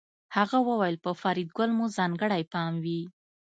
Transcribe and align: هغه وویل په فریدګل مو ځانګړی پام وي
هغه 0.35 0.57
وویل 0.69 0.97
په 1.05 1.11
فریدګل 1.21 1.69
مو 1.77 1.85
ځانګړی 1.97 2.43
پام 2.51 2.73
وي 2.83 3.01